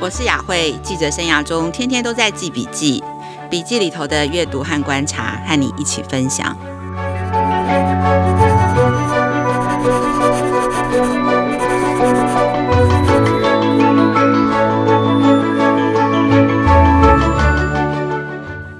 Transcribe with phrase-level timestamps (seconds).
[0.00, 3.02] 我是雅慧，记者生涯中天天都在记笔记，
[3.50, 6.56] 笔记里头的阅读和观察，和你一起分享。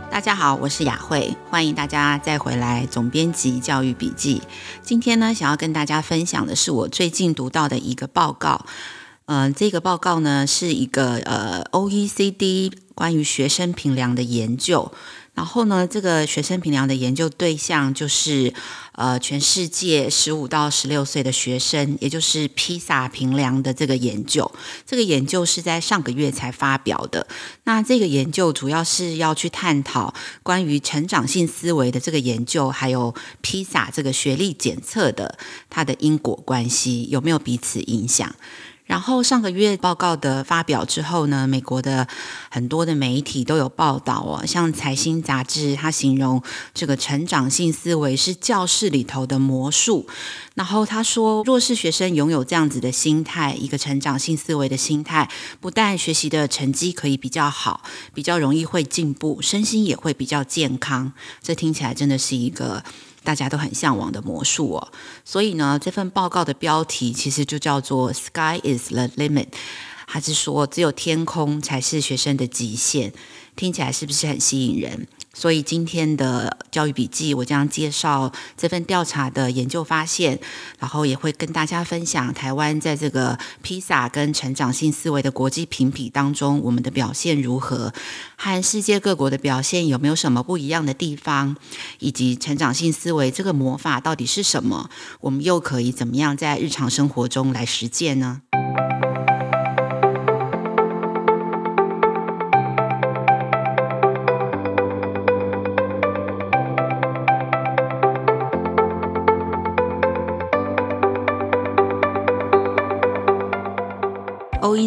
[0.08, 4.40] 大家好，我是雅慧，欢迎大家再回来总编辑教育笔记。
[4.82, 8.64] 今天呢，想要跟大家分享的是我最近读到的一个报告。
[9.30, 14.90] 嗯、这个报告呢是一个呃 OECD 关于学生评量的研究。
[15.34, 18.52] 然后呢，这个学生评量的研究对象就是
[18.92, 24.50] 呃全世界十五到十六岁的学生，也就是披萨评量的这个研究。
[24.84, 27.24] 这个研究是在上个月才发表的。
[27.64, 35.38] 那这个研究主要是要去探讨关于成长性思维的这个研究，还有披萨这个学历检测的
[35.70, 38.34] 它的因果关系有没有彼此影响。
[38.88, 42.08] 然后上个月报告的发表之后呢，美国的
[42.50, 50.08] 很多的媒体都有报道哦，像财新杂志，它形容这个成长性思维是教室里头的魔术。
[50.54, 55.28] 然后他说，若是学生拥有这样子的心态，一个成长性思维的心态，
[55.60, 57.82] 不但学习的成绩可以比较好，
[58.14, 61.12] 比较容易会进步，身心也会比较健康。
[61.42, 62.82] 这听起来真的是一个。
[63.24, 64.88] 大家都很向往的魔术哦，
[65.24, 69.48] 所以呢，这份报告的标题其实就叫做 “Sky is the limit”，
[70.06, 73.12] 还是说只有天空才是学生的极限？
[73.58, 75.08] 听起来是不是很吸引人？
[75.34, 80.38] 所以今天的教育笔记，我将介绍这份调查的研究发现，
[80.78, 87.92] 然后也会跟大家分享台湾在这个披萨跟成长性思维的国际评比当中，我们的表现如何，
[88.36, 91.56] 和世界各国的表现有没有什么不一样的地方，
[91.98, 94.88] 以及成长性思维这个魔法到底是什么？
[95.20, 98.42] 我们又可以怎么样在日常生活中来实践呢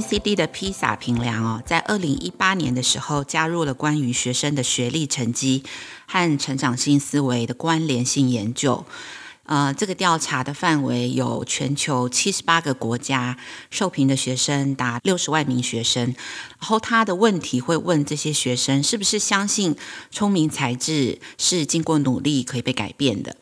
[0.02, 5.64] ？OECD 的 PISA 评量哦，在二零一八年的时候加入了关于学生的学历成绩
[6.08, 8.84] 和成长性思维的关联性研究。
[9.46, 13.38] 呃，这个调查的范围有全球七十八个国家，
[13.70, 16.06] 受评的学生达六十万名学生。
[16.06, 19.76] 然后他的问题会问这些学生是不是相信
[20.10, 23.36] 聪明才智是经过努力可以被改变的。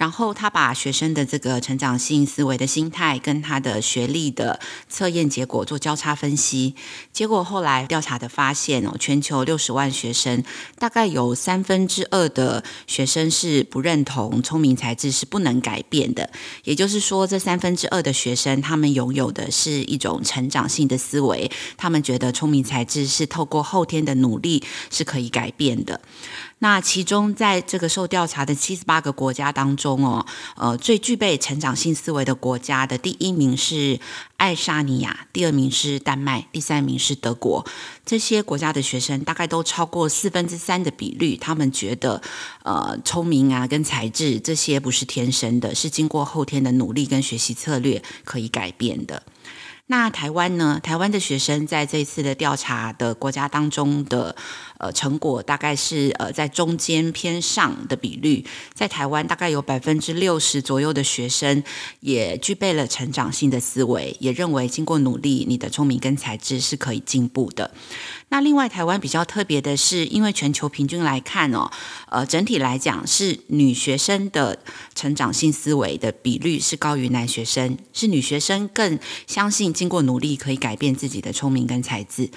[0.00, 6.74] 然后他把学生的这个成长性思维的心态跟他的学历的测验结果做交叉分析，
[7.12, 10.42] 结果后来调查的发现哦，全球六十万学生，
[10.78, 16.30] 大概有三分之二的学生是不认同聪明才智是不能改变的，
[16.64, 26.00] 也就是说，这三分之二的学生他们拥有的是一种成长性的思维，他们觉得聪明才智是透过后天的努力是可以改变的。
[26.62, 30.26] 那其中，在这个受调查的七十八个国家当中哦，
[30.56, 33.98] 呃，最具备成长性思维的国家的第一名是
[34.36, 37.64] 爱沙尼亚，第二名是丹麦，第三名是德国。
[38.04, 42.20] 这些国家的学生大概都超过四分之三的比率，他们觉得，
[42.62, 49.22] 呃，聪明啊跟才智这些不是天生的，是经过后天的努力跟学习策略可以改变的。
[49.86, 50.78] 那台湾呢？
[50.80, 54.36] 台湾的学生在这一次的调查的国家当中的
[54.80, 58.44] 呃成果，大概是呃在中间偏上的比率。
[58.74, 61.62] 在台湾，大概有百分之六十左右的学生
[62.00, 67.70] 也具备了成长性的思维，也认为经过努力，你的聪明跟才智是可以进步的。
[68.30, 71.70] 那另外，台湾比较特别的是，因为全球平均来看哦，
[72.08, 74.58] 呃，整体来讲是女学生的
[74.94, 82.30] 成长性思维的比率是高于男学生，是女学生更相信经过努力可以改变自己的聪明跟才智。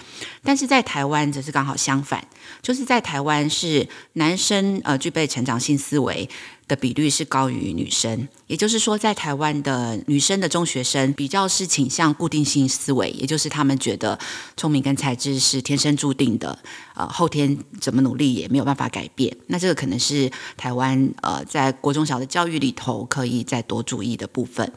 [0.44, 2.28] 但是在台湾则是刚好相反，
[2.62, 6.30] 就是在台湾是男生呃具备成长性思维。
[6.68, 14.18] 的比率是高于女生，也就是说，在台湾的女生的中学生比较是倾向固定性思维，也就是他们觉得
[14.56, 16.58] 聪明跟才智是天生注定的，
[16.96, 19.36] 呃，后天怎么努力也没有办法改变。
[19.48, 24.72] 那这个可能是台湾呃在国中小的教育里头可以再多注意的部分。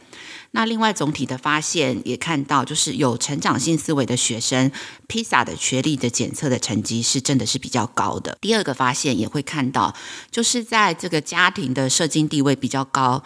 [0.52, 4.70] 那另外总体的发现也看到，就是有成长性思维的学生
[5.06, 8.38] ，PISA 的学历的检测的成绩是真的是比较高的。
[8.40, 9.94] 第二个发现也会看到，
[10.30, 13.22] 就是在这个家庭的社经地位比较高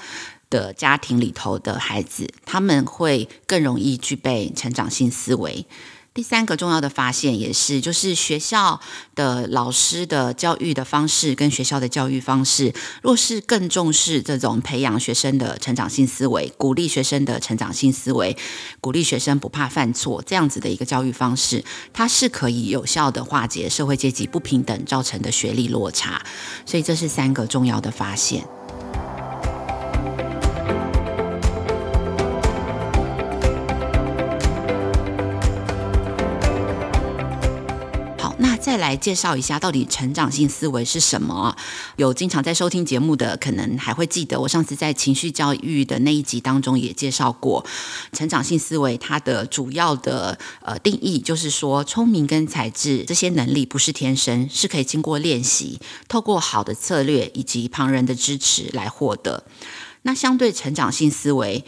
[0.51, 5.65] 的家庭里头的孩子，他们会更容易具备成长性思维。
[6.13, 8.81] 第三个重要的发现也是，就是学校
[9.15, 18.37] 的老师的教育的方式跟学校的教育方式，若是更重视这种培养学生的成长性思维，鼓励学生的成长性思维，
[18.81, 26.21] 鼓励学生不怕犯错，这样子的一个教育方式，它是可以有效的化解社会阶级不平等造成的学历落差。
[26.67, 28.45] 所以这是三个重要的发现。
[38.91, 41.57] 来介绍一下，到底成长性思维是什么？
[41.95, 47.65] 有经常在收听节目的，可能还会记得，我上次在情绪教育的那一集当中也介绍过，
[48.13, 55.79] 成长性思维它的主要的呃定义，就是说聪明跟才智这些能力不是天生，是可以经过练习，
[56.09, 59.45] 透过好的策略以及旁人的支持来获得。
[60.03, 61.65] 那相对成长性思维。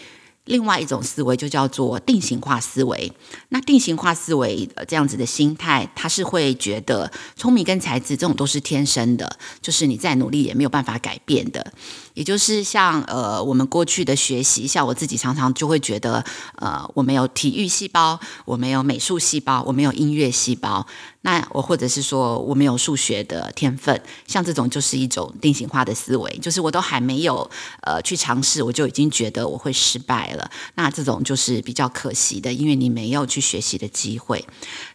[0.46, 3.12] 另外一种思维就叫做定型化思维。
[3.50, 11.72] 那定型化思维这样子的心态，他是会觉得聪明跟才智这种都是天生的，就是你再努力也没有办法改变的。
[12.14, 16.22] 也就是像呃，我们过去的学习，像我自己常常就会觉得，
[16.56, 20.86] 呃，我没有体育细胞，我没有美术细胞，我没有音乐细胞。
[21.22, 27.48] 那我或者是说我没有数学的天分，像这种就是一种定型化的思维，就是我都还没有
[27.82, 30.31] 呃去尝试，我就已经觉得我会失败
[30.74, 34.44] 那这种就是比较可惜的，因为你没有去学习的机会。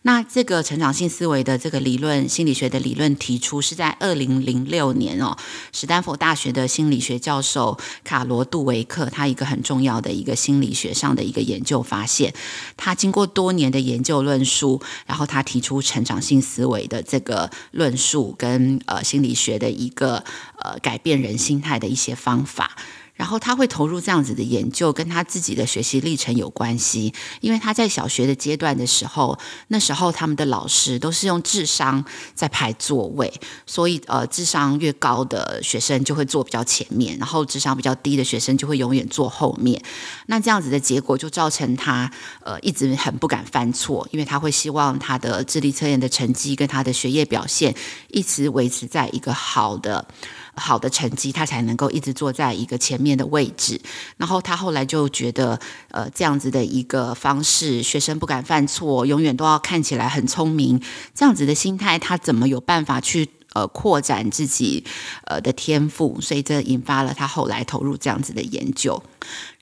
[0.04, 5.38] 那这个成长性思维的这个理论，心理学的理论提出是在二零零六年哦，
[5.72, 12.34] 史丹佛大学的心理学教授卡罗杜维克，他一个很重要的一个心理学上的一个研究发现，
[12.76, 20.24] 他经过多年的研究论述，然后他提出成长性思维的这个论述跟呃心理学的一个
[20.60, 22.76] 呃改变人心态的一些方法。
[23.18, 27.14] 然后他会投入这样子的研究，跟他自己的学习历程有关系。
[27.42, 29.38] 因为他在小学的阶段的时候，
[29.68, 33.34] 那时候他们的老师都是用智商在排座位，
[33.66, 39.82] 所以呃，智商越高的学生就会坐比较前面，然后智商比较低的学生就会永远坐后面。
[40.28, 42.10] 那这样子的结果就造成他
[42.44, 47.74] 呃一直很不敢犯错，因为他会希望他的智力测验的成绩跟他的学业表现
[48.10, 50.08] 一直维持在一个好的。
[50.58, 53.80] 好的成绩，他才能够一直坐在一个前面的位置。
[54.18, 55.60] 然后他后来就觉得，
[55.92, 60.82] 呃，这样子的一个方式，学生不敢犯错，永远都要看起来很聪明，
[61.16, 64.84] 这样子的心态，他怎么有办法去呃扩展自己
[65.26, 66.20] 呃的天赋？
[66.20, 69.02] 所以这引发了他后来投入这样子的研究。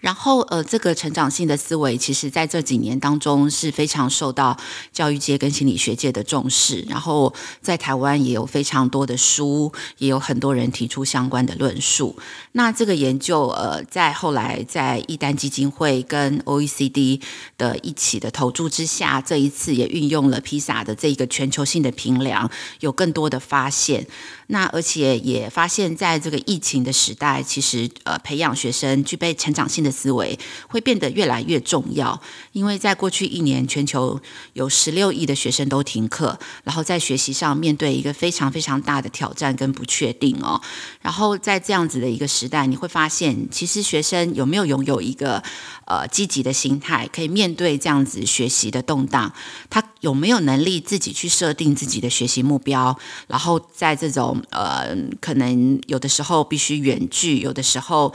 [0.05, 4.55] 然后，呃，这个成长性的思维，其实在这几年当中是非常受到
[4.93, 6.85] 教育界跟心理学界的重视。
[6.87, 12.15] 然后，在台湾也有非常多的书，也有很多人提出相关的论述。
[12.51, 17.19] 那这个研究，呃，在后来在一丹基金会跟 OECD
[17.57, 22.47] 的一起的投注之下，这一次也运用了 PISA 的这一个全球性的评量，
[22.81, 24.05] 有更多的发现。
[24.47, 30.37] 那而且也发现，在这个疫情的时代，其实呃，培养学生具备成长性的思维
[30.67, 32.19] 会变得越来越重要。
[32.51, 34.19] 因为在过去一年，全球
[34.53, 40.59] 有十六亿的学生都停课，然后在学习上面对一个非常非常大的挑战跟不确定哦。
[41.01, 45.41] 然后在这样子的一个时代，你会发现，其实学生有没有拥有一个
[45.85, 49.31] 呃积极的心态，可以面对这样子学习的动荡？
[49.69, 52.97] 他有没有能力自己去设定自己的学习目标？
[53.27, 58.13] 然后在这种呃，可能有的时候必须远距，有的时候。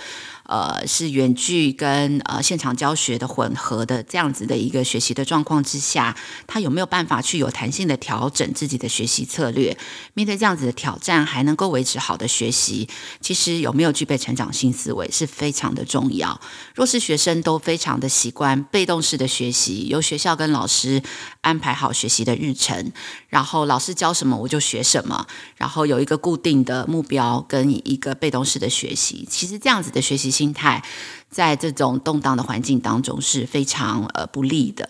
[0.50, 6.16] 呃，是远距跟呃现场教学的混合的这样子的一个学习的状况之下，
[6.48, 9.78] 他有没有办法去有弹性的调整自己的学习策略？
[10.12, 12.88] 面对这样子的挑战，还能够维持好的学习，
[13.20, 16.40] 其实有没有具备成长性思维是非常的重要。
[16.74, 21.00] 若是学生都非常的习惯被动式的学习，由学校跟老师
[21.42, 22.90] 安排好学习的日程，
[23.28, 30.39] 然后老师教什么我就学什么，然后有一个固定的目标跟一个被动式的学习，其实这样子的学习。
[30.40, 30.82] 心态
[31.28, 34.88] 在这种动荡的环境当中是非常呃不利的，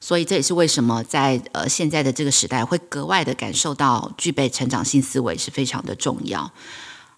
[0.00, 6.52] 所以这也是为什么在呃现在的这个时代会格外的感受到具备成长性思维是非常的重要。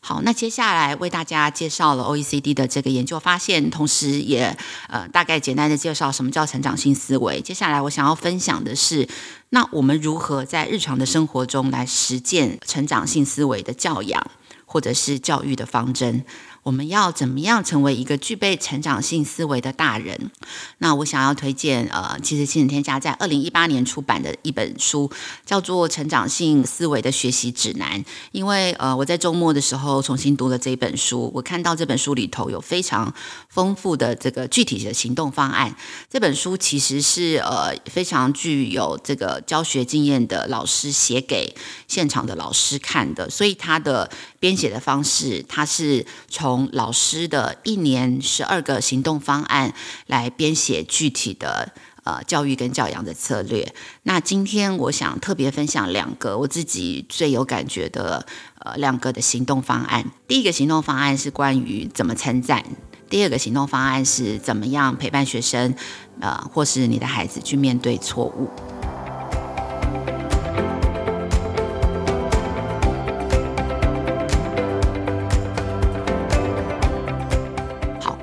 [0.00, 4.56] 好，那接下来为大家介绍了 OECD 的这个研究发现，同时也
[4.88, 7.40] 呃大概简单的介绍什么叫成长性思维。
[7.42, 9.06] 接下来我想要分享的是，
[9.50, 14.30] 那我们如何在日常的生活中来实践成长性思维的教养
[14.66, 16.24] 或者是教育的方针。
[16.64, 20.30] 我们要怎么样成为一个具备成长性思维的大人？
[20.78, 25.10] 那我想要推荐，呃，其实亲子天下在二零一八年出版的一本书，
[25.44, 28.02] 叫做《成长性思维的学习指南》。
[28.32, 33.12] 因为，呃，我在周末的时候重新读了这本书，我看到这本书里头有非常
[33.50, 35.76] 丰富的这个具体的行动方案。
[36.10, 41.54] 这本书其实是呃非常具有这个教学经验的老师写给
[41.86, 49.74] 现场的老师看的，所以他的编写的方式，他是从从老师的一年十二个行动方案
[50.06, 51.72] 来编写具体的
[52.04, 53.74] 呃教育跟教养的策略。
[54.04, 58.24] 那今天我想特别分享两个我自己最有感觉的
[58.60, 60.12] 呃两个的行动方案。
[60.28, 62.64] 第一个行动方案是关于怎么称赞，
[63.10, 65.74] 第二个行动方案是怎么样陪伴学生
[66.20, 68.48] 呃或是你的孩子去面对错误。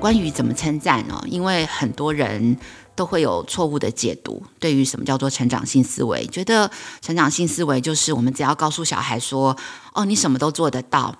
[0.02, 2.58] 关于怎么称赞哦，因为很多人
[2.96, 6.68] 都会有错误的解读，对于什么叫做成长性思维，觉得
[7.00, 9.56] 成长性思维就是我们只要告诉小孩说
[9.94, 11.16] ：“哦，你什么都做得到，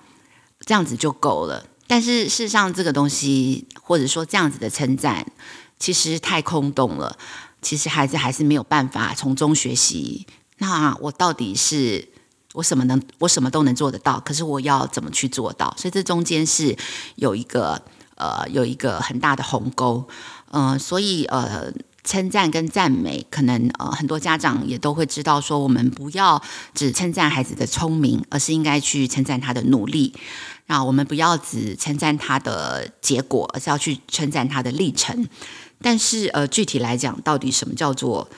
[0.66, 5.24] 这样子就够了。”但是事实上，这个东西或者说这样子的称赞，
[5.78, 7.16] 其实太空洞了。
[7.60, 10.26] 其实孩子还是没有办法从中学习。
[10.58, 12.08] 那我到底是
[12.54, 14.18] 我什么能我什么都能做得到？
[14.18, 15.72] 可是我要怎么去做到？
[15.78, 16.76] 所以这中间是
[17.14, 17.80] 有一个。
[18.16, 20.06] 呃，有一个很大的鸿沟，
[20.50, 21.72] 呃，所以呃，
[22.04, 26.42] 称赞跟赞美，可能呃，很多家长也都会知道，说我们不要
[26.74, 30.14] 只称赞孩子的聪明，而是应该去称赞他的努力。
[30.66, 35.28] 那我们不要只称赞他的结果，而是要去称赞他的历程。
[35.80, 38.28] 但是呃，具体来讲，到底什么叫做？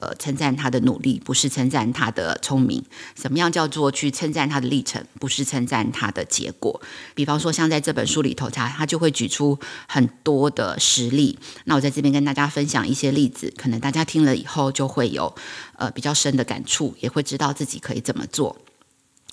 [0.00, 2.82] 呃，称赞他的努力，不是称赞他的聪明。
[3.14, 6.80] 什么样叫做去称赞他的历程，不是称赞他的结果？
[7.14, 11.38] 比方说，像在这本书里头，他他就会举出很多的实例。
[11.64, 15.34] 那我在这边跟大家分享一些例子，可能大家听了以后就会有
[15.76, 18.56] 呃比较深的感触，也会知道自己可以怎么做。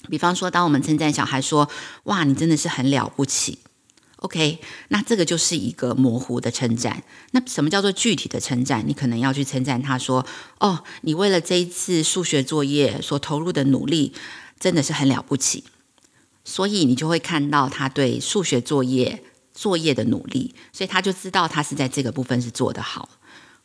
[0.09, 1.69] 比方说，当我们称赞小孩说
[2.03, 3.59] ：“哇，你真的是很了不起。”
[4.17, 7.03] OK，那这个就是一个模糊的称赞。
[7.31, 8.83] 那什么叫做具体的称赞？
[8.87, 10.25] 你可能要去称赞他说
[10.59, 14.13] ：“哦，你为了这一次数学作业所投入的努力，
[14.59, 15.65] 真的是很了不起。”
[16.43, 23.09] 所以你就会看到他对数学作业作业的努力，所以他就知道他是在这个部分是做得好。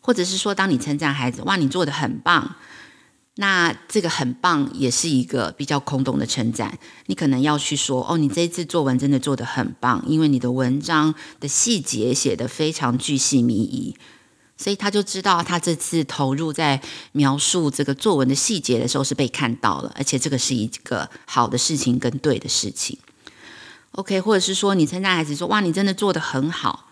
[0.01, 2.57] 或者是说，当你称赞孩子：“哇，你做得很棒。”
[3.37, 6.79] 那这个很棒，也是一个比较空洞的称赞。
[7.07, 13.97] 你可能要去说，哦，你这一次作文真的做得很棒，因为你的文章的细节写得非常巨细靡遗，
[14.59, 22.99] 所以他就知道他这次投入在描述这个作文的细节的时候是被看到了，而且这个是一个好的事情跟对的事情。
[23.93, 26.91] OK，或者是说你称赞孩子说，哇，你真的做得很好。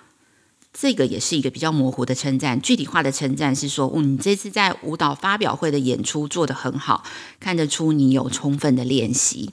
[0.73, 7.03] 这个也是一个比较模糊的称赞，具体化的称赞是说，嗯，你这次在舞蹈发表会的演出做得很好，
[7.41, 9.53] 看得出你有充分的练习，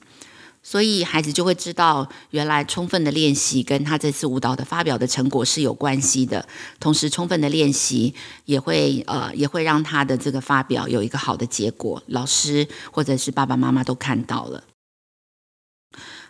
[0.61, 6.47] 所以孩子就会知道，原来充分的练习跟他这次舞蹈的发表的成果是有关系的。
[6.79, 8.13] 同时，充分的练习
[8.45, 14.63] 也会呃也会让他的这个发表有一个好的结果，老师或者是爸爸妈妈都看到了。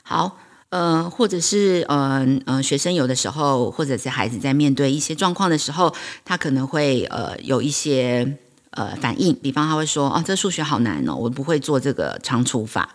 [0.01, 0.37] 好。
[0.69, 5.93] 呃，或者是呃呃，学生有的时候，或者是孩子在面对一些状况的时候，
[6.25, 8.37] 他可能会呃有一些
[8.71, 12.93] 呃反应，比方他会说：“哦，这数学好难哦，我不会做这个长除法。”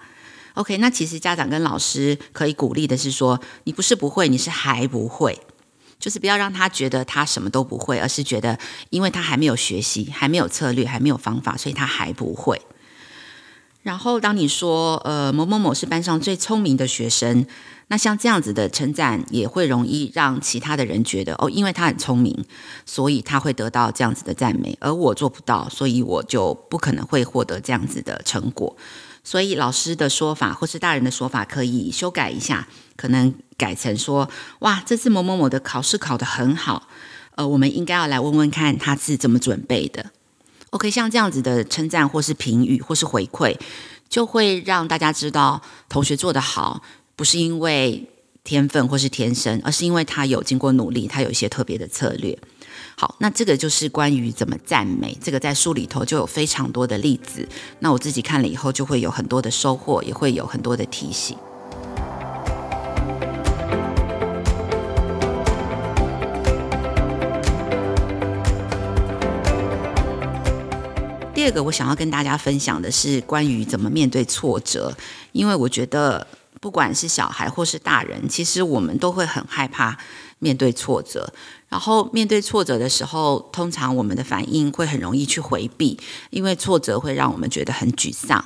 [0.54, 5.40] OK，那其实家长跟老师可以鼓励的是说：“你不是不会，你是还不会，
[5.98, 8.58] 就是不要让他觉得他什么都不会，而是觉得
[8.90, 12.60] 因为他还没有学习，还没有策略，还没有方法，所以他还不会。”
[13.82, 17.44] 然后，当你说“呃，某某某是班上最聪明的学生”，
[17.88, 22.44] 那像这样子的称赞，也会容易让其他的人觉得哦，因为他很聪明，
[22.86, 28.76] 所以他会得到这样子的赞美，而我做不到，所以我就不可能会获得这样子的成果。
[29.24, 36.88] 所以，老师的说法或是大人的说法可以修改一下，可能改成说：“哇，这次某某某的考试考得很好，
[37.34, 40.12] 呃，我们应该要来问问看他是怎么准备的。”
[40.72, 43.54] OK，像这样子的称赞或是评语或是回馈，
[44.08, 46.82] 就会让大家知道同学做得好，
[47.14, 48.08] 不是因为
[48.42, 52.36] 天分或是天生，而是因为他有经过努力，他有一些特别的策略。
[52.96, 57.46] 好，那这个就是关于怎么赞美，这个在书里头就有非常多的例子。
[57.80, 61.36] 那我自己看了以后，就会有很多的收获，也会有很多的提醒。
[71.44, 74.96] 这个我想要跟大家分享的是关于怎么面对挫折，
[75.32, 76.24] 因为我觉得
[76.60, 79.98] 不管是小孩或是大人，其实我们都会很害怕
[80.38, 81.32] 面对挫折。
[81.68, 85.98] 然后面对挫折的时候，通常我们的反应会很容易去回避，
[86.30, 88.44] 因为挫折会让我们觉得很沮丧。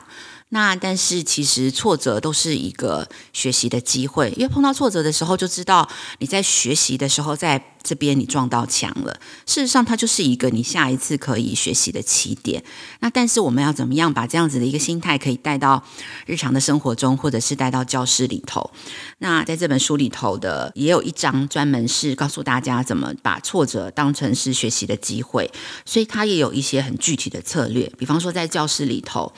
[0.50, 5.88] 那但是其实挫折都是一个学习的机会，因为碰到挫折的时候就知道
[6.19, 9.19] 你在学习的时候在这边你撞到墙了。
[9.45, 12.62] 事实上，它就是一个你下一次可以学习的起点。
[13.00, 15.83] 那但是我们要怎么样把这样子的一个心态可以带到
[16.26, 18.71] 日常的生活中，或者是带到教室里头？
[19.19, 25.50] 那在这本书里头的也有一章专门是告诉大家怎么把挫折当成是学习的机会，
[25.85, 29.33] 所以它也有一些很具体的策略，比方说在教室里头。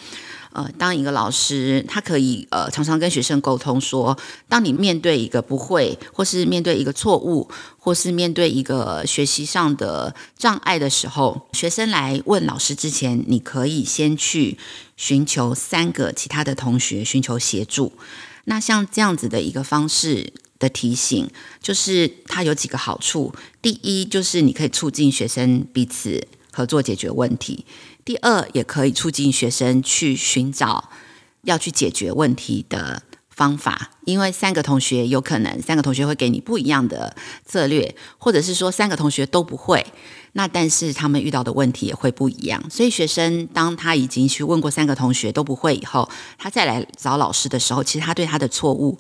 [0.59, 7.49] 呃，当一个老师，他可以呃常常跟学生沟通说，当你面对一个不会，或是面对一个错误，
[7.79, 14.59] 或是面对一个学习上的障碍的时候，学生来问老师之前，你可以先去
[14.97, 17.93] 寻求三个其他的同学寻求协助。
[18.47, 21.31] 那像这样子的一个方式的提醒，
[21.63, 23.33] 就是它有几个好处。
[23.63, 27.65] 第一，就是你可以促进学生彼此合作解决问题。
[28.09, 30.89] 第二，也可以促进学生去寻找
[31.43, 39.87] 要去解决问题的方法，因为三个同学有可能三个同学会给你不一样的策略，或者是说三个同学都不会，
[40.33, 42.71] 那但是他们遇到的问题也会不一样。
[42.71, 48.99] 所以学生当他已经去问过三个同学都不会以后，他再来找老师的时候，其实他对他的错误，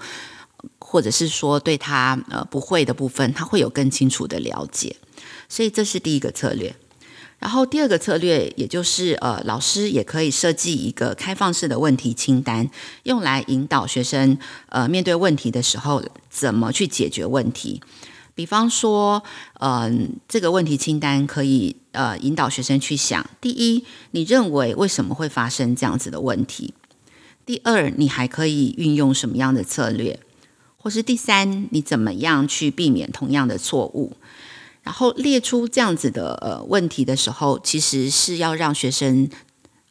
[0.78, 4.94] 或者是说对他呃不会的部分，他会有更清楚的了解。
[5.48, 6.76] 所以这是第一个策略。
[7.38, 12.68] 然后第二个策略，也就是呃，老师也可以设计一个开放式的问题清单，
[13.04, 14.36] 用来引导学生
[14.68, 17.80] 呃面对问题的时候怎么去解决问题。
[18.34, 19.22] 比方说，
[19.60, 26.74] 嗯、这个问题清单可以呃引导学生去想：第一，你认为为什么会发生这样子的问题？
[27.44, 30.20] 第二，你还可以运用什么样的策略？
[30.76, 34.16] 或是第三，你怎么样去避免同样的错误？
[34.88, 39.28] 然后列出这样子的呃问题的时候，其实是要让学生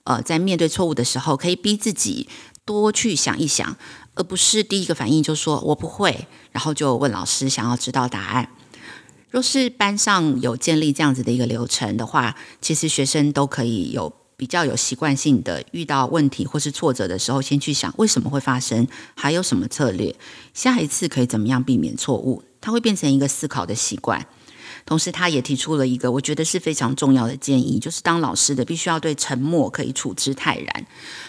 [0.06, 2.28] 呃在面对错误的时候，可以逼自己
[2.66, 3.78] 多去想一想，
[4.16, 8.50] 而不是第一个反应就说我不会，然后就问老师想要知道答案。
[9.30, 20.16] 若是班上有建立这样子的一个流程的话，其实学生都可以有比较有习惯性的遇到问题或是挫折的时候，先去想为什么会发生，还有什么策略，
[20.56, 24.26] 下一次可以怎么样避免错误，它会变成一个思考的习惯。
[24.88, 30.86] 同时，他也提出了一个我觉得是非常重要的建议，就是当老师的必须要对沉默可以处之泰然。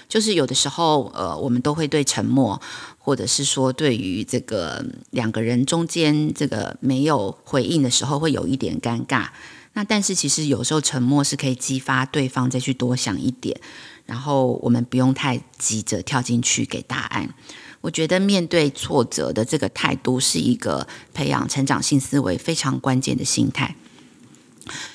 [0.09, 2.62] 就是有的时候，呃，我们都会对沉默，
[2.99, 9.27] 或者是说对于这个两个人中间这个没有回应的时候，会有一点尴尬。
[9.73, 13.61] 那但是其实有时候沉默是可以激发对方再去多想一点，
[14.07, 17.35] 然后我们不用太急着跳进去给答案。
[17.81, 23.77] 我觉得面对挫折的这个态度，是一个培养成长性思维非常关键的心态。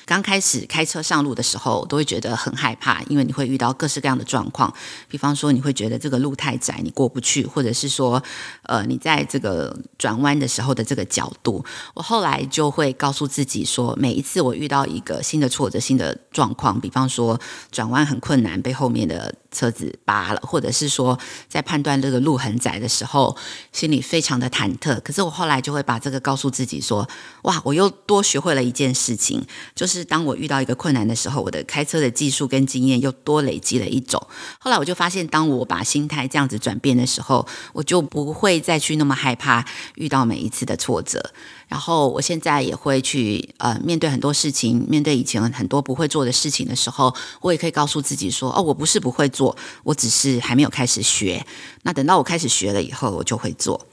[0.06, 4.72] 刚开始开车上路的时候，都会觉得很害怕，因为你会遇到各式各样的状况。
[5.08, 8.22] 比方说，你会觉得这个路太窄，你过不去，或者是说，
[8.64, 11.64] 呃，你在这个转弯的时候的这个角度。
[11.94, 17.40] 我后来就会告诉自己说，每一次我遇到一个新的挫折、新的状况，比方说
[17.70, 23.34] 转弯很困难，被后面的车子扒了，或者是说在判断这个路很窄的时候，
[23.72, 25.00] 心里非常的忐忑。
[25.00, 27.08] 可是我后来就会把这个告诉自己说，
[27.44, 29.42] 哇，我又多学会了一件事情，
[29.74, 29.93] 就是。
[29.98, 34.20] 是当我遇到一个困难的时候，我的开车的技术跟经验又多累积了一种。
[34.58, 41.32] 后来我就发现，当我把心态这样子转变的时候，我就不会再去那么害怕遇到每一次的挫折。
[41.68, 51.44] 然后我现在也会去呃面对很多事情，面对以前很多不会做的事情的时候，我也可以告诉自己说：哦，我不是不会做，我只是还没有开始学。
[51.82, 53.86] 那等到我开始学了以后，我就会做。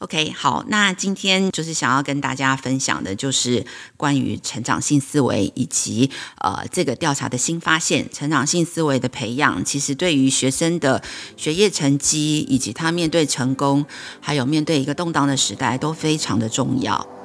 [0.00, 3.64] OK，好，那今天就是想要跟大家分享的，就是
[3.96, 6.10] 关于成长性思维以及
[6.42, 11.02] 呃这个调查的新发现，成长性思维的培养，其实对于学生的
[11.38, 13.86] 学业成绩以及他面对成功，
[14.20, 17.15] 还有面对一个动荡的时代，都非常的重要。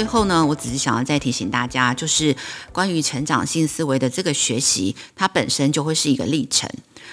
[0.00, 2.34] 最后呢，我只是想要再提醒大家，就是
[2.72, 6.66] 关于成长性思维的这个学习，它本身就会是一个历程。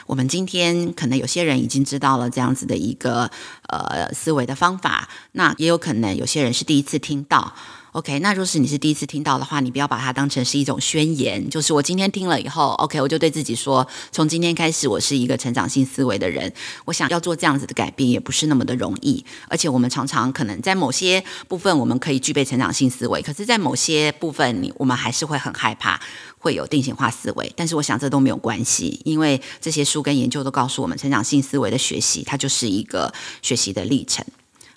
[0.05, 3.29] 我们今天可能有些人已经知道了这样子的一个
[3.67, 7.53] 呃思维的方法，那也有可能有些人是第一次听到。
[7.97, 16.53] OK，那若是你是第一次听到的话，你不要把它当成是一种宣言，就是我今天听了以后，OK，我就对自己说，从今天开始，我是一个成长性思维的人。
[16.85, 19.25] 我想要做这样子的改变，也不是那么的容易。
[19.47, 25.99] 而且我们常常可能在某些部分，我们可以具备成长性思维，可是，在某些部分，你我们还是会很害怕
[26.37, 27.51] 会有定型化思维。
[27.55, 34.23] 但是，我想这都没有关系，因为这些书跟研究都告诉我们，成长性思维的学习，它就是一个学习的历程。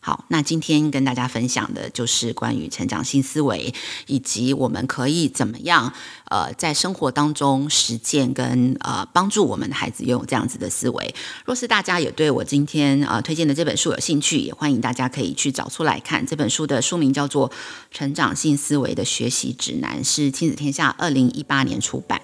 [0.03, 3.75] 好，那今天跟大家分享的就是关于成长性思维，
[4.07, 5.93] 以及我们可以怎么样
[6.31, 11.15] 呃在生活当中实践跟呃帮助我们的孩子拥有这样子的思维。
[11.45, 16.27] 若是大家也对我今天呃推荐的这本书有兴趣，也欢迎大家可以去找出来看。
[16.27, 17.51] 这本书的书名叫做
[17.91, 22.23] 《成长性思维的学习指南》，是亲子天下二零一八年出版。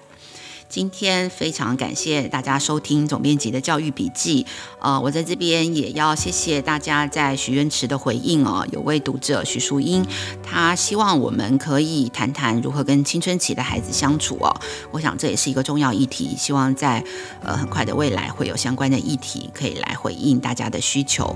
[0.69, 4.45] 今天非常感谢大家收听总编辑的教育笔记。
[4.79, 8.67] 呃，我在这边也要谢谢大家在许愿池的回应哦。
[8.71, 10.05] 有位读者许淑英，
[10.43, 14.53] 他希望我们可以谈谈如何跟青春期的孩子相处哦。
[14.91, 17.01] 我想这也是一个重要议题，希望在
[17.41, 21.33] 呃很快的未来会有相关的议题可以来回应大家的需求。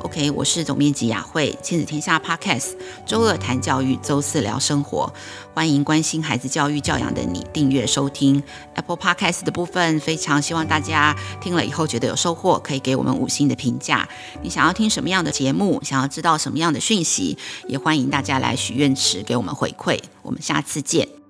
[0.00, 2.72] OK，我是总编辑雅慧，亲子天下 Podcast，
[3.06, 5.10] 周二谈教育，周四聊生活。
[5.54, 8.42] 欢迎关心孩子教育教养的你订阅收听
[8.74, 14.08] Apple Podcast 的部分，非常希望大家听了以后觉得有收获，可以给我们五星的评价。
[14.42, 15.82] 你想要听什么样的节目？
[15.82, 17.36] 想要知道什么样的讯息？
[17.66, 19.98] 也欢迎大家来许愿池给我们回馈。
[20.22, 21.23] 我们下次见。